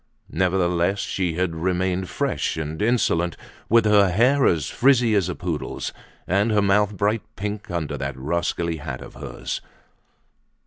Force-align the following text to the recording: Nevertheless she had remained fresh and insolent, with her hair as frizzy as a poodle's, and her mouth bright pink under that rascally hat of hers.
Nevertheless 0.31 0.97
she 0.97 1.35
had 1.35 1.53
remained 1.55 2.09
fresh 2.09 2.57
and 2.57 2.81
insolent, 2.81 3.37
with 3.69 3.85
her 3.85 4.09
hair 4.09 4.47
as 4.47 4.67
frizzy 4.67 5.13
as 5.13 5.29
a 5.29 5.35
poodle's, 5.35 5.93
and 6.25 6.49
her 6.51 6.59
mouth 6.63 6.97
bright 6.97 7.21
pink 7.35 7.69
under 7.69 7.99
that 7.99 8.17
rascally 8.17 8.77
hat 8.77 9.01
of 9.01 9.13
hers. 9.13 9.61